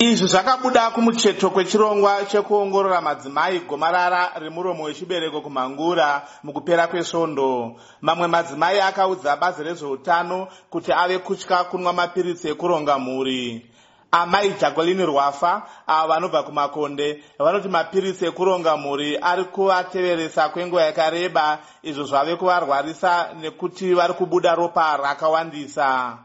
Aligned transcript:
izvi 0.00 0.26
zvakabuda 0.26 0.90
kumucheto 0.90 1.50
kwechirongwa 1.50 2.24
chekuongorora 2.24 3.00
madzimai 3.00 3.60
gomarara 3.60 4.32
remuromo 4.40 4.84
wechibereko 4.84 5.40
kumhangura 5.40 6.22
mukupera 6.42 6.86
kwesvondo 6.86 7.76
mamwe 8.00 8.26
madzimai 8.26 8.80
akaudza 8.80 9.36
bazi 9.36 9.62
rezveutano 9.62 10.48
kuti 10.70 10.92
ave 10.92 11.18
kutya 11.18 11.64
kunwa 11.64 11.92
mapiritsi 11.92 12.48
ekuronga 12.48 12.98
mhuri. 12.98 13.66
Amai 14.10 14.54
jacqueline 14.60 15.04
rwafa 15.04 15.62
avo 15.86 16.08
vanobva 16.08 16.42
kumakonde 16.42 17.22
vanoti 17.38 17.68
mapiritsi 17.68 18.24
ekuronga 18.24 18.76
mhuri 18.76 19.18
ari 19.20 19.44
kuvateveresa 19.44 20.48
kwenguva 20.48 20.82
yakareba. 20.82 21.58
Izvo 21.82 22.04
zvave 22.04 22.36
kuvarwarisa 22.36 23.36
nekuti 23.40 23.94
vari 23.94 24.14
kubuda 24.14 24.54
ropa 24.54 24.96
rakawandisa 24.96 26.18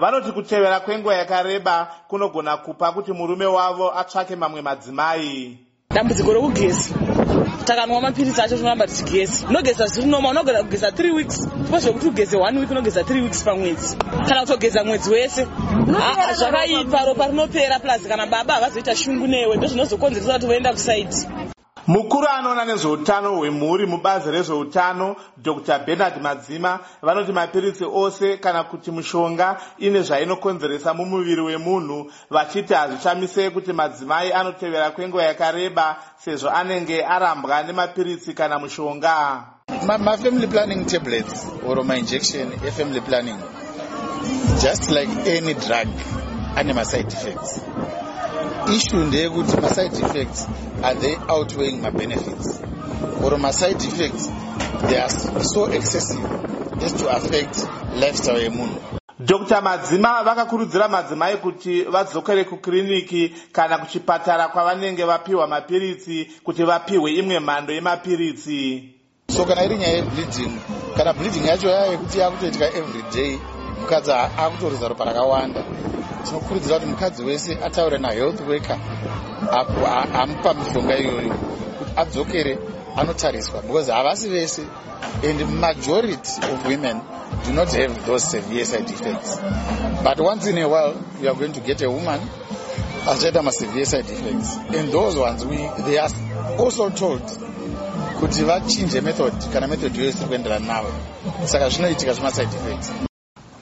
vanoti 0.00 0.32
kutevera 0.32 0.80
kwenguva 0.80 1.14
yakareba 1.14 1.88
kunogona 2.08 2.56
kupa 2.56 2.92
kuti 2.92 3.12
murume 3.12 3.46
wavo 3.46 3.98
atsvake 3.98 4.36
mamwe 4.36 4.62
madzimai. 4.62 5.58
Dambudziko 5.90 6.32
rokugezi. 6.32 6.94
Takanwa 7.64 8.00
mapiritsi 8.00 8.40
acho 8.40 8.56
tinoramba 8.56 8.86
tichigezi 8.86 9.46
unogeza 9.46 9.86
zvirinoma 9.86 10.28
unogona 10.28 10.62
kugeza 10.62 10.90
3 10.90 11.14
weeks. 11.14 11.48
Tipozvekuti 11.64 12.06
ugeze 12.06 12.36
1 12.36 12.58
week 12.58 12.70
unogeza 12.70 13.02
3 13.02 13.22
weeks 13.22 13.44
pamwedzi 13.44 13.96
kana 14.28 14.40
kutogeza 14.40 14.84
mwedzi 14.84 15.10
wese 15.10 15.46
zvakaipa 16.34 17.04
ropa 17.04 17.26
rinopera 17.26 17.78
plus 17.78 18.08
kana 18.08 18.26
baba 18.26 18.54
havazoita 18.54 18.96
shungu 18.96 19.26
newe. 19.26 19.56
Ndozvinozokonzeresa 19.56 20.32
kuti 20.32 20.46
voenda 20.46 20.72
kusaiti 20.72 21.26
mukuru 21.90 22.26
anoona 22.28 22.64
nezveutano 22.64 23.36
hwemhuri 23.36 23.86
mubazi 23.86 24.30
rezveutano 24.30 25.16
dr. 25.36 25.78
Bernard 25.86 26.22
madzima 26.22 26.78
vanoti 27.02 27.32
mapiritsi 27.32 27.84
ose 27.84 28.36
kana 28.36 28.64
kuti 28.64 28.90
mushonga 28.90 29.60
ine 29.78 30.02
zvainokonzeresa 30.02 30.94
mumuviri 30.94 31.40
wemunhu 31.40 32.12
vachiti 32.30 32.74
hazvichamisei 32.74 33.50
kuti 33.50 33.72
madzimai 33.72 34.32
anotevera 34.32 34.90
kwenguva 34.90 35.22
yakareba 35.22 35.96
sezvo 36.24 36.50
anenge 36.50 37.04
arambwa 37.04 37.62
nemapiritsi 37.62 38.34
kana 38.34 38.58
mushonga. 38.58 39.44
Mafamily 39.86 40.46
planning 40.46 40.84
tablets 40.86 41.46
or 41.66 41.84
mainjection 41.84 42.52
efamily 42.52 43.00
planning 43.00 43.38
just 44.62 44.90
like 44.90 45.10
any 45.26 45.54
drug 45.54 45.88
ane 46.56 46.72
maside 46.72 47.12
effects 47.12 47.60
issue 48.76 49.04
ndeyekuti 49.04 49.60
maside 49.60 49.98
effects 49.98 50.48
are 50.82 50.94
they 51.00 51.16
outweighing 51.28 51.80
mabenefits 51.80 52.60
or 53.24 53.38
maside 53.38 53.84
effects 53.84 54.30
they 54.88 54.98
are 55.00 55.10
so 55.44 55.72
excessive 55.72 56.24
as 56.82 56.92
to 56.94 57.08
affect 57.10 57.56
lifestyle 57.94 58.40
yemunhu. 58.42 58.80
Dr. 59.20 59.60
Madzima 59.62 60.22
vakakurudzira 60.24 60.88
madzimai 60.88 61.36
kuti 61.36 61.82
vadzokere 61.82 62.44
kukiriniki 62.44 63.34
kana 63.52 63.78
kuchipatara 63.78 64.48
kwavanenge 64.48 65.04
vapiwa 65.04 65.46
mapiritsi 65.46 66.28
kuti 66.44 66.62
vapiwe 66.62 67.12
imwe 67.14 67.40
mhando 67.40 67.72
yemapiritsi. 67.72 68.88
So 69.28 69.44
kana 69.44 69.64
iri 69.64 69.76
nyaya 69.76 69.96
yebleeding 69.96 70.52
kana 70.96 71.12
bleeding 71.12 71.46
yacho 71.46 71.68
yaya 71.68 71.86
yekuti 71.86 72.18
yakutoitika 72.18 72.64
every 72.64 73.02
day 73.14 73.38
mukadzi 73.80 74.12
akutoreza 74.12 74.88
ropa 74.88 75.04
rakawanda 75.04 75.64
tinokurudzira 76.24 76.78
kuti 76.78 76.90
mukadzi 76.90 77.24
wese 77.24 77.58
ataure 77.64 77.98
nahealth 77.98 78.40
worker 78.48 78.78
apo 79.52 79.86
amupa 80.20 80.54
mishonga 80.54 80.98
iyoyo 80.98 81.34
kuti 81.78 81.92
adzokere 81.96 82.58
anotariswa 82.96 83.62
because 83.62 83.92
havasi 83.92 84.28
vese 84.28 84.62
and 85.22 85.60
majority 85.60 86.40
of 86.52 86.66
women 86.66 87.00
do 87.44 87.52
not 87.52 87.72
have 87.72 88.06
those 88.06 88.24
severe 88.24 88.64
side 88.64 88.88
effects. 88.90 89.38
But 90.02 90.20
once 90.20 90.46
in 90.46 90.58
a 90.58 90.68
while 90.68 90.96
you 91.20 91.28
are 91.28 91.34
going 91.34 91.52
to 91.52 91.60
get 91.60 91.82
a 91.82 91.90
woman 91.90 92.20
achaita 93.06 93.42
masevere 93.42 93.86
side 93.86 94.08
effects. 94.08 94.56
And 94.56 94.92
those 94.92 95.16
ones 95.16 95.44
we, 95.46 95.56
they 95.84 95.98
are 95.98 96.10
also 96.58 96.90
told 96.90 97.22
kuti 98.20 98.44
vachinje 98.44 99.02
method 99.02 99.32
kana 99.52 99.68
method 99.68 99.96
yose 99.96 100.24
kuenderana 100.24 100.66
navo 100.66 100.92
saka 101.44 101.68
zvinoitika 101.68 102.12
zvemaside 102.12 102.54
effects 102.54 103.09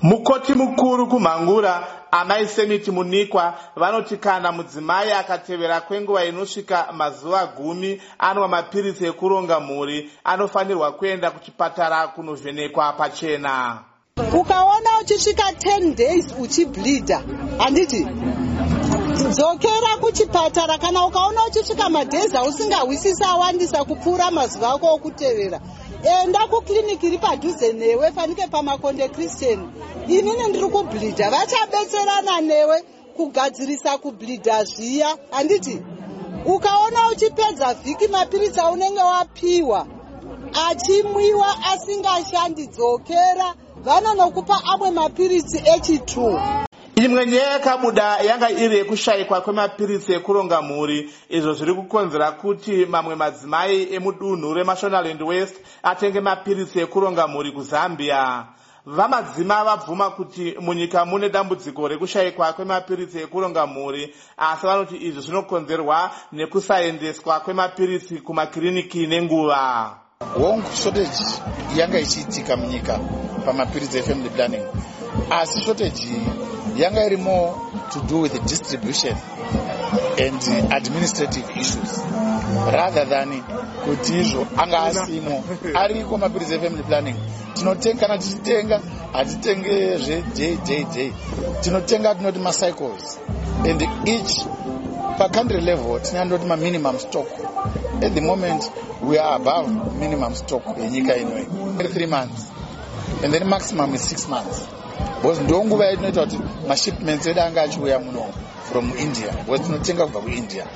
mukoti 0.02 0.54
mukuru 0.54 1.06
kumhangura 1.06 1.86
amai 2.10 2.46
semiti 2.46 2.90
munikwa 2.90 3.54
vanoti 3.76 4.16
kana 4.16 4.52
mudzimai 4.52 5.12
akatevera 5.12 5.80
kwenguva 5.80 6.24
inosvika 6.24 6.88
mazuva 6.92 7.46
gumi 7.46 8.00
anwa 8.18 8.48
mapiritsi 8.48 9.04
ekuronga 9.06 9.60
mhuri 9.60 10.10
anofanirwa 10.24 10.92
kuenda 10.92 11.30
kuchipatara 11.30 12.08
kunovhenekwa 12.08 12.92
pachena. 12.92 13.78
Ukaona 14.40 14.90
uchisvika 15.02 15.50
10 15.50 15.94
days 15.94 16.26
uchibleedha 16.40 17.22
handiti 17.58 18.06
dzokera 19.30 19.96
kuchipatara. 20.00 20.78
Kana 20.78 21.06
ukaona 21.06 21.44
uchisvika 21.44 21.88
madhezi 21.90 22.36
ausingawisisi 22.36 23.24
awandisa 23.24 23.84
kupfuura 23.84 24.30
mazuva 24.30 24.68
ako 24.72 24.94
okutevera 24.94 25.60
enda 26.02 26.38
kukliniki 26.46 27.06
iri 27.06 27.18
padhuze 27.18 27.72
newe 27.72 28.10
panike 28.10 28.46
pamakonde 28.46 29.08
christian. 29.08 29.70
Inini 30.08 30.46
ndiri 30.48 30.68
kubhlidha 30.68 31.30
vachabetserana 31.30 32.40
newe 32.40 32.82
kugadzirisa 33.16 33.98
kubhlidha 33.98 34.64
zviya. 34.64 35.16
Handiti 35.30 35.82
ukaona 36.46 37.08
uchipedza 37.12 37.74
vhiki 37.74 38.08
mapiritsi 38.08 38.60
aunenge 38.60 39.00
wapiwa 39.02 39.86
achimwiwa 40.68 41.64
asingashandi 41.72 42.66
dzokera 42.66 43.54
vanonokupa 43.84 44.60
amwe 44.64 44.90
mapiritsi 44.90 45.62
echitu 45.74 46.40
imwe 47.04 47.26
nyaya 47.26 47.50
yakabuda 47.50 48.18
yanga 48.18 48.50
iri 48.50 48.76
yekushayikwa 48.76 49.40
kwemapiritsi 49.40 50.12
ekuronga 50.12 50.62
mhuri. 50.62 51.10
Izvo 51.28 51.52
zviri 51.52 51.74
kukonzera 51.74 52.32
kuti 52.32 52.86
mamwe 52.86 53.14
madzimai 53.14 53.94
emudunhu 53.94 54.54
remashonaland 54.54 55.22
west 55.22 55.54
atenge 55.82 56.20
mapiritsi 56.20 56.78
ekuronga 56.80 57.28
mhuri 57.28 57.52
kuzambia. 57.52 58.44
Vamadzima 58.86 59.64
vabvuma 59.64 60.10
kuti 60.10 60.54
munyika 60.60 61.04
mune 61.04 61.28
dambudziko 61.28 61.88
rekushayikwa 61.88 62.52
kwemapiritsi 62.52 63.18
ekuronga 63.18 63.66
mhuri 63.66 64.14
asi 64.36 64.66
vanoti 64.66 64.96
izvi 64.96 65.20
zvinokonzerwa 65.20 66.10
nekusaendeswa 66.32 67.40
kwemapiritsi 67.40 68.20
kumakiriniki 68.20 69.06
nenguva. 69.06 69.94
Wong 70.36 70.62
shortage 70.74 71.24
yanga 71.76 72.00
ichiitika 72.00 72.56
munyika 72.56 72.98
pamapiritsi 73.44 73.98
efamily 73.98 74.30
planning 74.30 74.66
asi 75.30 75.60
shortage 75.60 76.02
iyi 76.02 76.57
yanga 76.78 77.06
iri 77.06 77.16
more 77.16 77.54
to 77.92 78.00
do 78.06 78.18
with 78.20 78.32
the 78.32 78.40
distribution 78.48 79.16
and 80.24 80.40
administrative 80.72 81.50
issues 81.56 81.92
rather 82.72 83.04
than 83.04 83.42
kuti 83.84 84.12
izvo 84.20 84.46
anga 84.62 84.78
asimo 84.88 85.36
ariko 85.74 86.18
mapiritsi 86.18 86.54
efamily 86.54 86.82
planning. 86.82 87.18
Tinotenga 87.54 88.00
kana 88.00 88.18
tichitenga 88.18 88.82
hatitenge 89.12 89.96
zvejjj 90.04 90.96
tinotenga 91.62 92.14
tinoti 92.14 92.38
macycles 92.38 93.18
and 93.68 93.82
each 94.06 94.46
pacountry 95.18 95.60
level 95.60 96.00
tinandoti 96.00 96.46
maminimum 96.46 96.98
stock. 96.98 97.28
At 98.02 98.14
the 98.14 98.20
moment 98.20 98.70
we 99.02 99.18
are 99.18 99.36
above 99.36 99.68
minimum 99.98 100.34
stock 100.34 100.64
yenyika 100.78 101.16
inoyi 101.16 101.92
three 101.92 102.06
months 102.06 102.50
and 103.22 103.32
then 103.32 103.48
maximum 103.48 103.94
is 103.94 104.02
six 104.02 104.28
months 104.28 104.62
because 105.22 105.42
ndo 105.42 105.64
nguva 105.64 105.86
yatinoita 105.86 106.20
kuti 106.20 106.40
mashipments 106.68 107.26
edu 107.26 107.40
anga 107.40 107.62
achiuya 107.62 107.98
muno 107.98 108.32
from 108.70 108.92
india. 108.98 109.32
Because 109.32 109.62
tinotenga 109.64 110.06
kubva 110.06 110.20
kuindia 110.20 110.66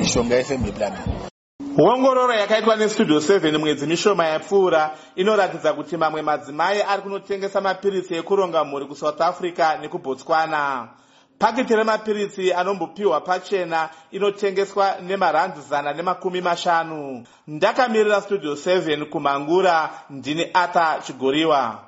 mishonga 0.00 0.34
yefamily 0.34 0.72
planning 0.72 1.30
ongororo 1.78 2.34
yakaitwa 2.34 2.76
nestudio 2.76 3.18
7 3.18 3.58
mwedzi 3.58 3.86
mishoma 3.86 4.26
yapfuura 4.26 4.90
inoratidza 5.16 5.72
kuti 5.72 5.96
mamwe 5.96 6.22
madzimai 6.22 6.82
ari 6.82 7.02
kunotengesa 7.02 7.60
mapiritsi 7.60 8.14
ekuronga 8.14 8.64
mhuri 8.64 8.86
kusouth 8.86 9.20
africa 9.20 9.78
nekubotswana. 9.80 10.88
Paketi 11.38 11.76
remapiritsi 11.76 12.52
anombopiwa 12.52 13.20
pachena 13.20 13.88
inotengeswa 14.10 14.94
nemarandi 15.02 15.60
zana 15.60 15.92
nemakumi 15.92 16.40
mashanu. 16.40 17.24
Ndakamirira 17.46 18.20
studio 18.20 18.54
7 18.54 19.04
kumhangura 19.04 19.90
ndini 20.10 20.50
arthur 20.54 21.02
chigoriwa 21.06 21.78